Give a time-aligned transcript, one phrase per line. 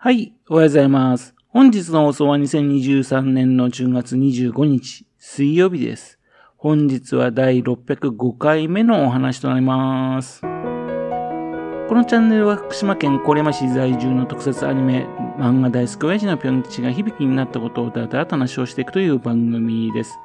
[0.00, 1.34] はい、おはようございます。
[1.48, 6.20] 本日の放送は2023年の10月25日、水曜日です。
[6.56, 10.40] 本日は第605回目のお話となります。
[10.42, 15.04] このチャンネルは福島県郡山市在住の特撮アニメ、
[15.36, 20.20] 漫画大好き親父のぴょん吉が響きになったことをだらだらと話をしていくという番組です。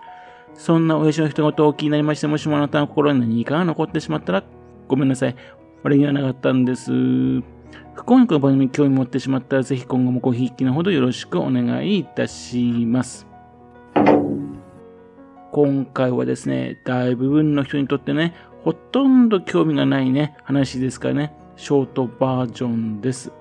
[0.53, 4.43] そんな親父の一言を気になりまして、もしもあなたの心に何かが残ってしまったら、
[4.87, 5.35] ごめんなさい。
[5.81, 6.91] 悪気はなかったんです。
[7.95, 13.27] 不幸にこの番組に興味持ってしまったら、ぜひ今後もごひいきのほどよろしくお願いいたします。
[15.51, 23.31] 今回はですね、大部分の人にとってね、ほとんど興味がないね、話ですからね、ショートバージョンです。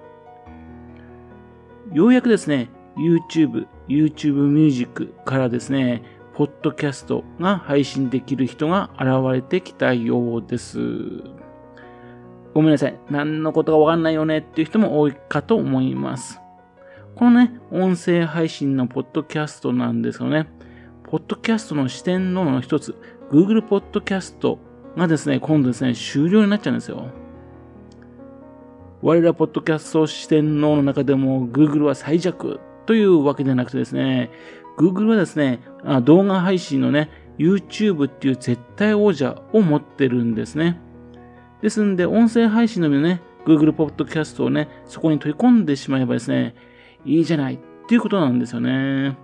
[1.92, 6.02] ようやくですね、YouTube、YouTube Music からですね、
[6.34, 10.78] ポッドキャストが配信できる人が現れてきたようです。
[12.54, 12.98] ごめんなさい。
[13.10, 16.40] 何のことかわかんないよねっていう人も多いかと思います。
[17.14, 20.48] このね、音声配信のポッドキャストなんですよね。
[21.04, 22.94] ポッドキャストの視点のの一つ、
[23.30, 24.58] Google ポッドキャスト
[24.96, 27.06] がですね、今度ですね、終了になっちゃうんですよ。
[29.02, 34.30] 我らポッドキャスト視点のの中でも Google は最弱というわけではなくてですね、
[34.78, 35.60] Google はですね、
[36.04, 40.80] 動画配信のね、YouTube っていう絶対王者を持ってるんですね。
[41.62, 46.54] ですんで、音声配信のみのね、Google ポッドキャストをね、そこに取り込んでしまえばですね、
[47.04, 49.16] いいじゃないっていうことなんですよね。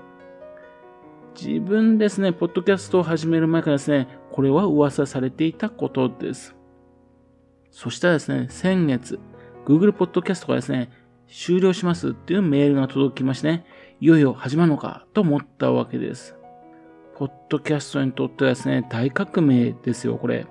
[1.40, 6.54] 自分ですね、ポッドキャストを始める前からですね、これは噂されていたことです。
[7.70, 9.18] そしたらですね、先月、
[9.66, 10.90] Google ポッドキャストがですね、
[11.28, 13.66] 終了しますっていうメールが届きましてね、
[14.00, 16.36] いよいよ始まるのかと思ったわけです。
[17.16, 20.46] ポッドキャストにとってはですね、大革命ですよ、これ。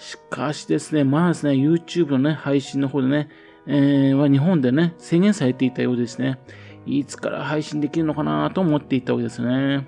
[0.00, 3.28] しかしですね、まあですね、YouTube のね、配信の方でね、
[3.66, 6.38] えー、は日本でね、制限されていたようですね。
[6.86, 9.86] いつから配信できるのかなと思っていたわけですね。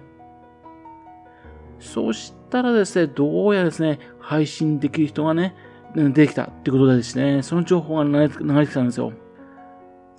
[1.80, 5.56] そしたらですね、どうやらですね、配信できる人がね、
[5.96, 9.14] できたってことでですね、その情報が流れてきたんですよ。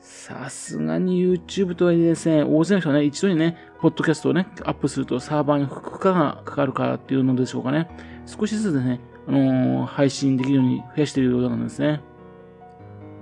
[0.02, 7.88] さすがに YouTube とはいえですね、大勢の人はね、一度にね、ポッドキャストをね、アップするとサーバーに負荷がかかるからっていうのでしょうかね。
[8.26, 12.02] 少しずつね、あのー、配信できるように増やしているようなんですね。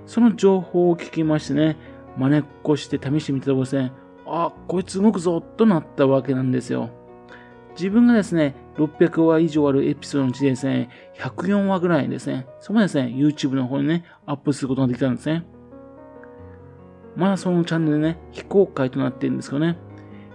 [0.06, 1.76] その情報を聞きましてね、
[2.16, 3.92] 真似っこして試してみたところですね、
[4.26, 6.90] あ、こいつ動くぞとなったわけなんですよ。
[7.74, 15.44] 自分がですね、600話以上あるエピソードのうちでですね、104話ぐらいですね、そこまでですね、YouTube の方にね、アップすることができたんですね。
[17.16, 19.78] まだそのチャンネルね、非公開となっているんですけどね、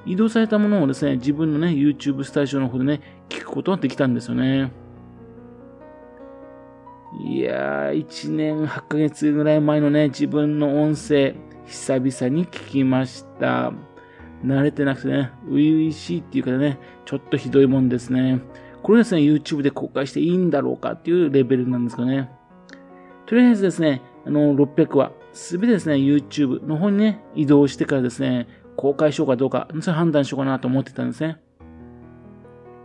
[0.06, 4.72] 移動されたものをですね、自分のね、YouTube スタジオの方でね、聞くことができたんですよね。
[7.30, 13.74] いやー、1年8ヶ月ぐらい前のね、自分の音声、久々に聞きました。
[14.46, 18.40] 慣れてなくてね、初々しいっていうかね、ちょっとひどいもんですね。
[18.82, 22.32] これですね、YouTube で公開していいんだろうかっていうレベルなんですかね。
[23.26, 31.42] とりあえずですね、あの、600話、すべてですね、YouTube の方にね、移動してからですね、公開しようかどうか、それ判断しようかなと思ってたんですね。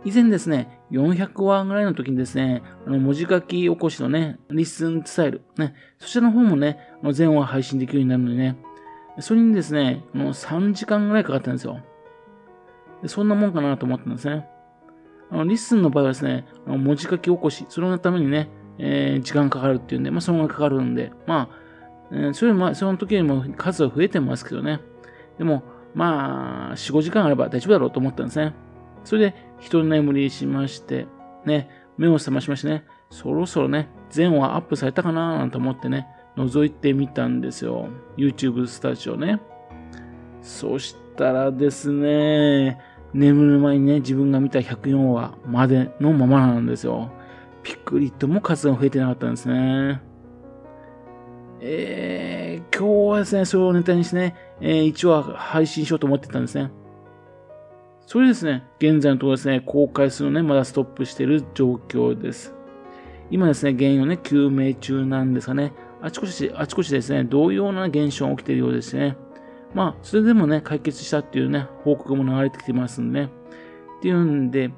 [0.03, 8.57] 以前ですね、400話ぐらいの時にですね、あの文字書き起こしのね、リッスンスタイル、ね、そちらの方もね、あの全話配信できるようになるのでね、
[9.19, 11.79] それにですね、もう3時間ぐらいかかったんですよ。
[13.07, 14.47] そんなもんかなと思ったんですね。
[15.31, 21.57] あの LISTEN の場合はですね、あの文字書き起こし、それのためにね、えー、時間かかるっていうんで、まあ、そのままかかるんで、まあ、
[22.11, 24.79] えー、それも、その時よりも数は増えてますけどね。
[25.37, 25.63] でも、
[25.95, 28.53] まあ、4、5時間あれば大丈夫だろうと思ったんですね。
[29.03, 31.07] それで、一眠りしまして、
[31.45, 37.87] ね、目を覚ましましてね、そろそろね、全話アップされたかななんて思ってね、覗いてみたんですよ。
[38.17, 39.39] YouTube スタジオね。
[40.41, 42.77] そしたらですね、
[43.13, 47.09] 眠る前にね、自分が見た104話までのままなんですよ。
[47.61, 50.01] ピクリとも数が増えてなかったんですね。
[51.61, 56.69] えー、今日はですね、それをネタにしてね、えー、1話配信しようと思ってたんですね。
[58.05, 62.53] それですね、現在のところですね、公開するのね、まだストップしている状況です。
[63.31, 69.15] 今ですね、原因をね、究明中なんですがね、あちこち、あちこちですね、同様な現象が起きているようですね。
[69.73, 73.29] まあ、それでもね、解決したっていうね、報告も流れてきてますんでね。
[73.97, 74.69] っていうんで、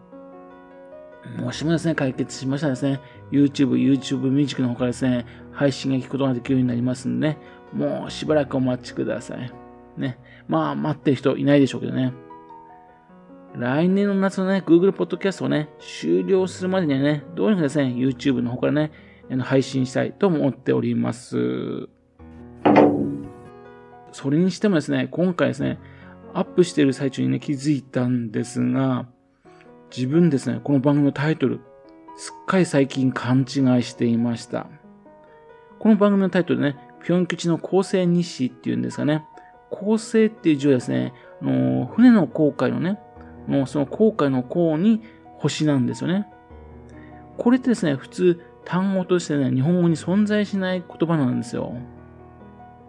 [1.39, 3.01] もしもですね、解決しましたらですね、
[3.31, 7.37] YouTube、YouTube Music の方からですね、配信が聞くことができるようになりますんでね、
[7.73, 9.51] もうしばらくお待ちください。
[9.97, 10.19] ね。
[10.47, 12.13] まあ、待ってる人いないでしょうけどね。
[13.57, 18.91] 来年の夏のね、Google Podcast をね、終了するまでにはね、どうにかですね、YouTube の方からね、
[19.39, 21.87] 配信したいと思っております。
[24.11, 25.79] それにしてもですね、今回ですね、
[26.33, 29.07] アップしている最中にね、気づいたんですが、
[29.95, 31.61] 自分ですね、この番組のタイトル、
[32.17, 33.43] すっかり最近勘違
[33.79, 34.67] いしていました。
[35.79, 39.23] この番組のタイトルね、ピョン吉の構成日誌っていうんですかね。
[39.69, 42.99] 構成っていう字はですね、あの船の航海のね、
[43.47, 45.01] のその航海の航に
[45.37, 46.27] 星なんですよね。
[47.37, 51.73] これってですね、普通単語としてね、日本語に存在しない言葉なんですよ。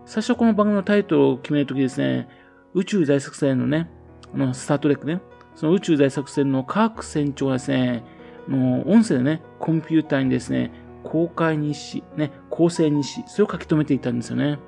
[0.07, 2.29] 最初この番組のタイトルを決めるときですね、
[2.75, 3.91] 宇宙大作戦のね、
[4.35, 5.21] あの、スタートレックね、
[5.55, 8.05] その宇宙大作戦の科学船長がですね、
[8.49, 10.71] の音声でね、コンピューターにですね、
[11.03, 14.59] 公開日誌、ね、構成日誌、それを書き留めていたんですよね。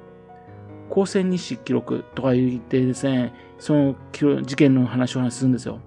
[0.90, 5.80] 構成日誌記録とか言ってですね、その事件の話をするんですよ。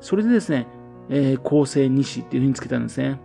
[0.00, 0.66] それでですね、
[1.10, 3.20] えー、構成日誌っていう風につけたんですね。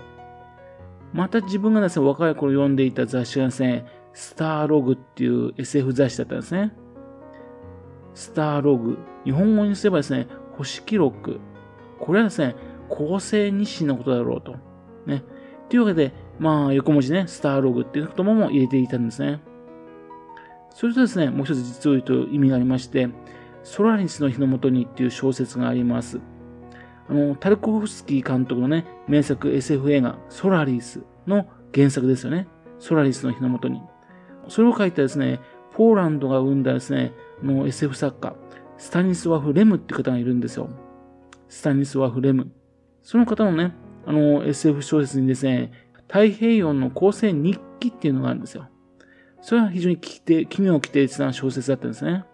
[1.14, 6.74] また自分がですね、若い頃読んでいた雑誌がですね、スターログっていう SF 雑誌だったんですね。
[8.16, 8.98] スターログ。
[9.24, 11.40] 日本語にすればですね、星記録。
[12.00, 12.56] これはですね、
[12.90, 14.56] 構成日誌のことだろうと。
[15.06, 15.24] ね。
[15.70, 19.42] というわけで、まあ、横文字ね、スターログっていう言葉も入れていたんですね。
[20.72, 23.10] それとですね、もう一つ実を言うと意味がありまして、
[23.64, 26.20] ソラリスの日のもとにっていう小説があります。
[27.10, 32.48] あの、タルコフスキー監督のね、名作 SF 映画、ソラリスの原作ですよね。
[32.80, 33.82] ソラリスの日のもとに。
[34.48, 35.40] それを書いたですね、
[35.74, 38.36] ポーランドが生んだですね、の SF 作家、
[38.78, 40.70] スタニスワフ・レムって方がいるんですよ。
[41.48, 42.52] スタニスワフ・レム。
[43.02, 43.74] その方のね、
[44.06, 45.72] あの、SF 小説にですね、
[46.08, 48.68] 太平洋の構成日記っていうのがあるんですよ。
[49.42, 50.22] それは非常に奇
[50.62, 52.26] 妙奇定な小説だったんですね。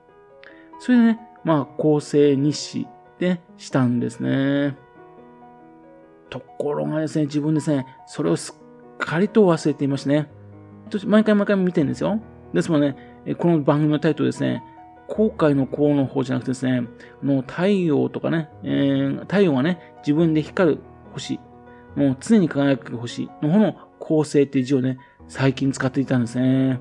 [0.80, 2.88] それでね、まあ、構成日誌
[3.20, 4.78] でしたんですね。
[6.30, 10.30] ところがですね、自分ですね、それをすっかりと忘れていましたね。
[11.06, 12.20] 毎回毎回見てるんですよ。
[12.54, 12.96] ですもんね、
[13.38, 14.64] この番組のタイトルですね、
[15.08, 16.84] 後悔の項の方じゃなくてですね、
[17.22, 20.80] あの太陽とかね、えー、太陽がね、自分で光る
[21.14, 21.40] 星、
[21.96, 24.98] もう常に輝く星の方の構成っていう字をね、
[25.28, 26.80] 最近使っていたんですね。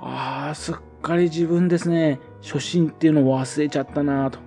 [0.00, 4.38] ああ、すっかり自分ですね、初心っていうのを忘れちゃったなと。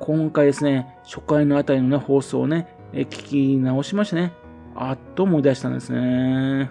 [0.00, 4.32] 今回ですね、初回のあたりのね、放送をね、え聞き直しましてね、
[4.74, 6.70] あっと思い出したんですね。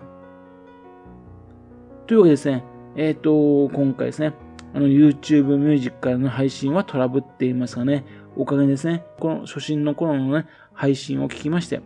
[2.08, 2.64] というわけでですね、
[2.96, 4.34] えっ、ー、と、今回ですね、
[4.74, 11.82] あの、YouTube ミュージックからの配信はトラブっていますがね、おかげですね、この初心の頃のね、配信を聞きまして、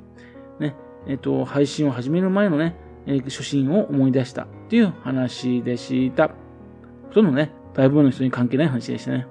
[0.59, 0.75] ね、
[1.07, 2.75] えっ、ー、と、配信を始める前のね、
[3.07, 6.29] え、初心を思い出したっていう話でした。
[7.09, 9.27] ほとんどね、大部分の人に関係ない話でしたね。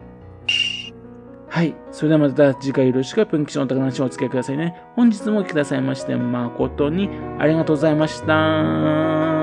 [1.48, 1.74] はい。
[1.90, 4.76] それではまた次回よろしくプンキションの高話をお付き合いくださいね。
[4.94, 9.39] 本日もお聴きくださいまして誠にありがとうございました。